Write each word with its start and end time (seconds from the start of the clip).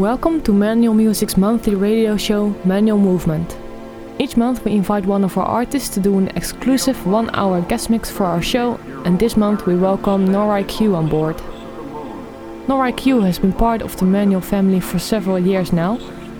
Welcome 0.00 0.40
to 0.44 0.52
Manual 0.54 0.94
Music's 0.94 1.36
monthly 1.36 1.74
radio 1.74 2.16
show, 2.16 2.54
Manual 2.64 2.96
Movement. 2.96 3.58
Each 4.18 4.34
month 4.34 4.64
we 4.64 4.72
invite 4.72 5.04
one 5.04 5.24
of 5.24 5.36
our 5.36 5.44
artists 5.44 5.90
to 5.90 6.00
do 6.00 6.16
an 6.16 6.28
exclusive 6.28 7.06
one 7.06 7.28
hour 7.34 7.60
guest 7.60 7.90
mix 7.90 8.10
for 8.10 8.24
our 8.24 8.40
show, 8.40 8.80
and 9.04 9.18
this 9.18 9.36
month 9.36 9.66
we 9.66 9.76
welcome 9.76 10.26
Noraj 10.26 10.66
Cue 10.68 10.96
on 10.96 11.06
board. 11.10 11.36
Noraj 12.66 12.96
Cue 12.96 13.20
has 13.20 13.38
been 13.38 13.52
part 13.52 13.82
of 13.82 13.94
the 13.98 14.06
Manual 14.06 14.40
family 14.40 14.80
for 14.80 14.98
several 14.98 15.38
years 15.38 15.70
now, 15.70 15.96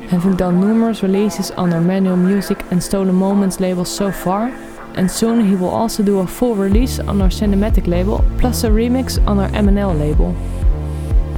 having 0.08 0.36
done 0.36 0.58
numerous 0.58 1.02
releases 1.02 1.50
on 1.50 1.70
our 1.74 1.82
Manual 1.82 2.16
Music 2.16 2.64
and 2.70 2.82
Stolen 2.82 3.14
Moments 3.14 3.60
labels 3.60 3.94
so 3.94 4.10
far, 4.10 4.46
and 4.94 5.10
soon 5.10 5.46
he 5.46 5.54
will 5.54 5.68
also 5.68 6.02
do 6.02 6.20
a 6.20 6.26
full 6.26 6.54
release 6.54 6.98
on 6.98 7.20
our 7.20 7.28
Cinematic 7.28 7.86
label, 7.86 8.24
plus 8.38 8.64
a 8.64 8.70
remix 8.70 9.22
on 9.26 9.38
our 9.38 9.50
MNL 9.50 9.98
label. 9.98 10.34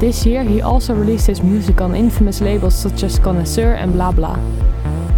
This 0.02 0.26
year 0.26 0.42
he 0.42 0.60
also 0.60 0.96
released 0.96 1.28
his 1.28 1.44
music 1.44 1.80
on 1.80 1.94
infamous 1.94 2.40
labels 2.40 2.74
such 2.74 3.04
as 3.04 3.20
Connoisseur 3.20 3.74
and 3.74 3.92
Blah 3.92 4.10
Blah. 4.10 4.34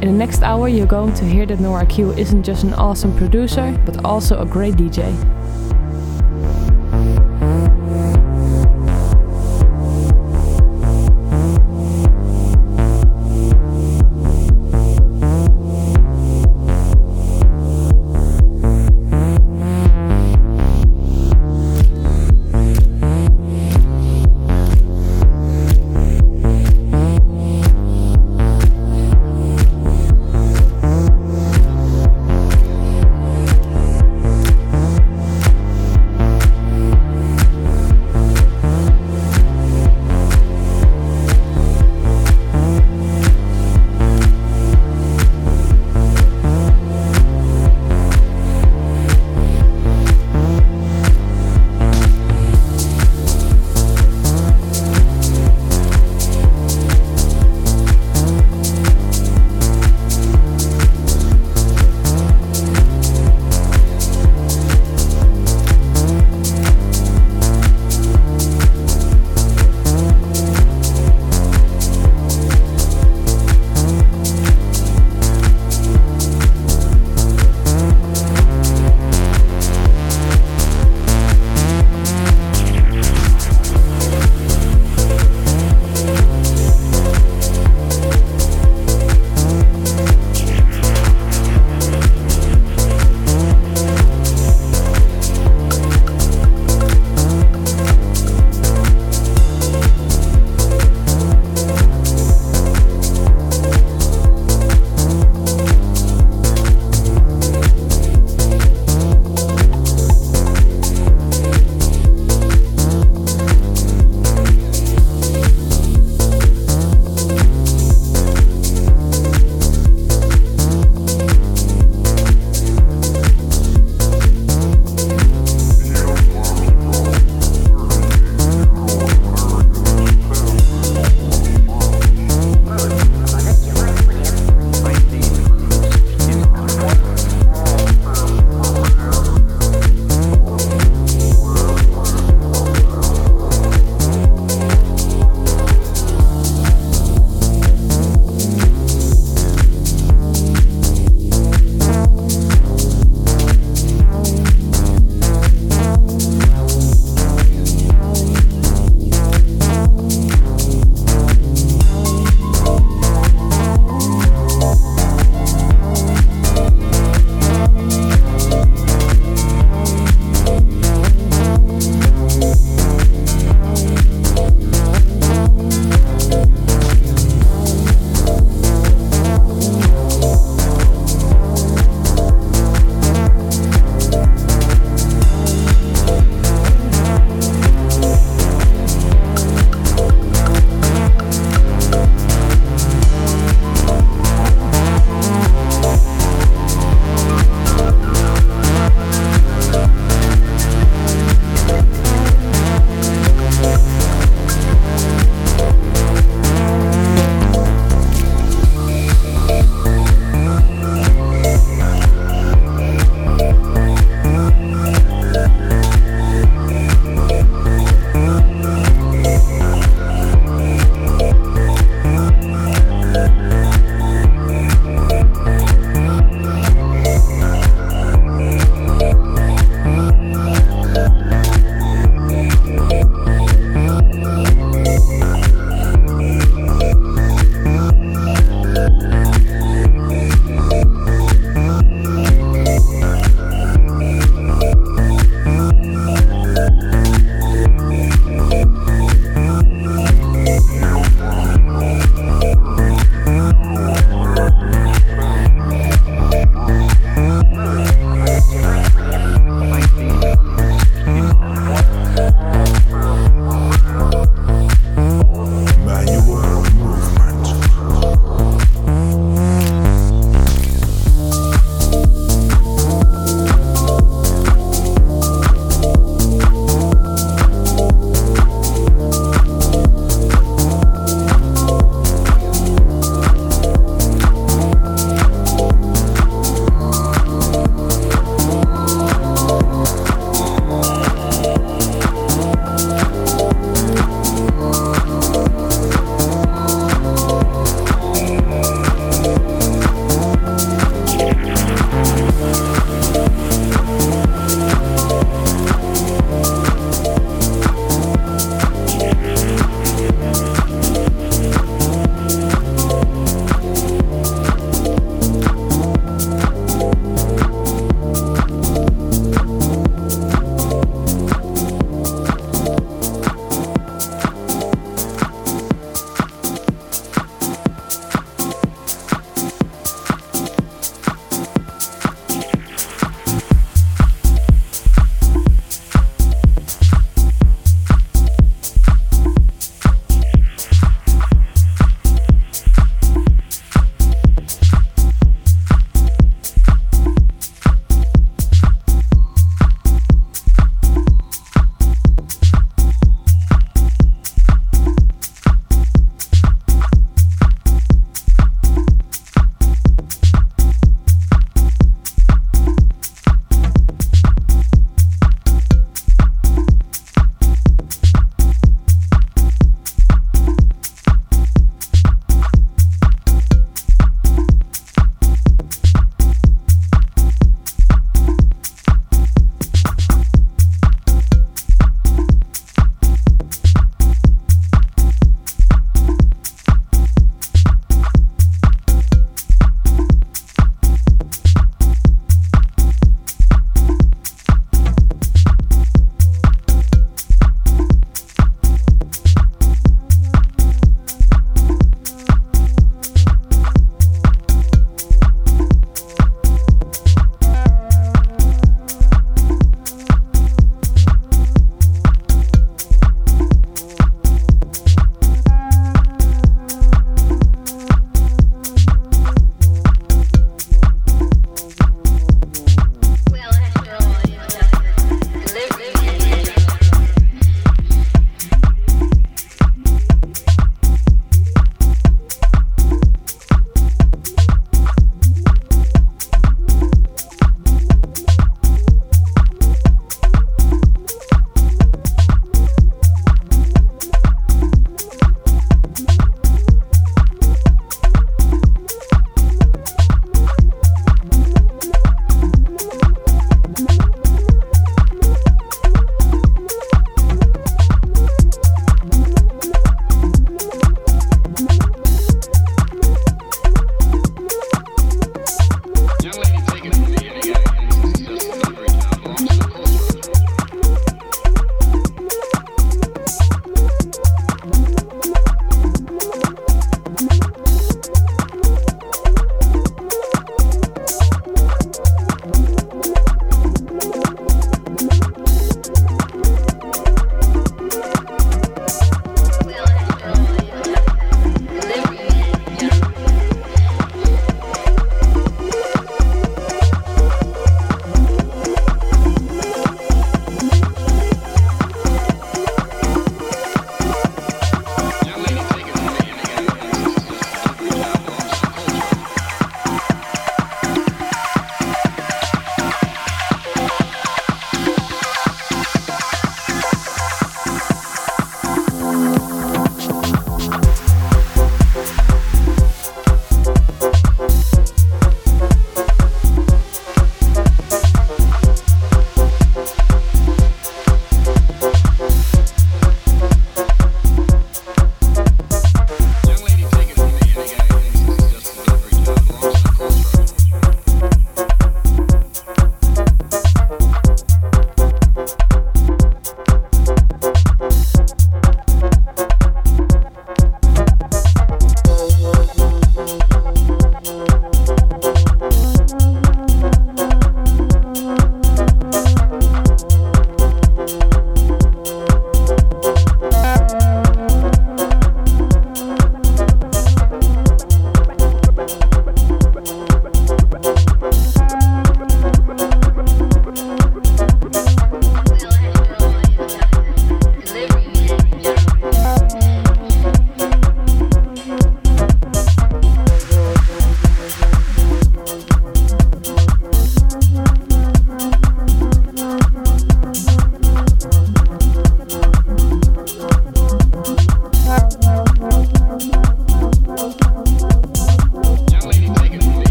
In 0.00 0.06
the 0.06 0.12
next 0.12 0.42
hour 0.42 0.68
you're 0.68 0.86
going 0.86 1.12
to 1.14 1.24
hear 1.24 1.44
that 1.46 1.58
Noraj 1.58 1.90
Cue 1.90 2.12
isn't 2.12 2.44
just 2.44 2.62
an 2.62 2.74
awesome 2.74 3.12
producer, 3.16 3.76
but 3.84 4.04
also 4.04 4.40
a 4.40 4.46
great 4.46 4.74
DJ. 4.74 5.37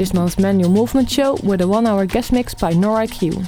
This 0.00 0.14
month's 0.14 0.38
Manual 0.38 0.70
Movement 0.70 1.10
show 1.10 1.36
with 1.42 1.60
a 1.60 1.68
one 1.68 1.86
hour 1.86 2.06
guest 2.06 2.32
mix 2.32 2.54
by 2.54 2.72
Noraj 2.72 3.10
Cue. 3.10 3.42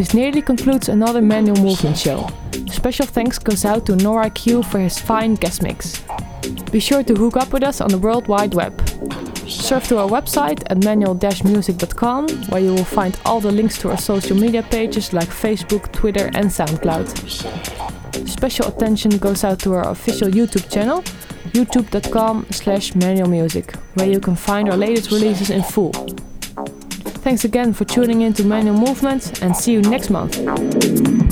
This 0.00 0.14
nearly 0.14 0.40
concludes 0.40 0.88
another 0.88 1.20
Manual 1.20 1.58
Movement 1.58 1.98
show. 1.98 2.26
Special 2.72 3.04
thanks 3.04 3.38
goes 3.38 3.66
out 3.66 3.84
to 3.84 3.92
Noraj 3.92 4.34
Cue 4.34 4.62
for 4.62 4.78
his 4.78 4.98
fine 4.98 5.34
guest 5.34 5.62
mix. 5.62 6.02
Be 6.72 6.80
sure 6.80 7.02
to 7.02 7.14
hook 7.14 7.36
up 7.36 7.52
with 7.52 7.62
us 7.62 7.82
on 7.82 7.90
the 7.90 7.98
World 7.98 8.26
Wide 8.26 8.54
Web. 8.54 8.80
Surf 9.46 9.88
to 9.88 9.98
our 9.98 10.08
website 10.08 10.62
at 10.70 10.82
manual-music.com 10.82 12.28
where 12.48 12.62
you 12.62 12.72
will 12.72 12.82
find 12.82 13.20
all 13.26 13.40
the 13.40 13.52
links 13.52 13.76
to 13.80 13.90
our 13.90 13.98
social 13.98 14.38
media 14.38 14.62
pages 14.62 15.12
like 15.12 15.28
Facebook, 15.28 15.92
Twitter 15.92 16.30
and 16.32 16.46
SoundCloud. 16.46 17.06
Special 18.26 18.68
attention 18.68 19.18
goes 19.18 19.44
out 19.44 19.58
to 19.58 19.74
our 19.74 19.90
official 19.90 20.28
YouTube 20.28 20.72
channel, 20.72 21.02
youtube.com 21.52 22.46
slash 22.52 22.92
manualmusic, 22.92 23.76
where 23.96 24.08
you 24.08 24.18
can 24.18 24.34
find 24.34 24.70
our 24.70 24.78
latest 24.78 25.10
releases 25.10 25.50
in 25.50 25.62
full. 25.62 25.92
Thanks 27.22 27.44
again 27.44 27.74
for 27.74 27.84
tuning 27.84 28.22
in 28.22 28.32
to 28.34 28.44
Manual 28.44 28.78
Movement 28.78 29.42
and 29.42 29.54
see 29.54 29.72
you 29.72 29.82
next 29.82 30.08
month. 30.08 31.29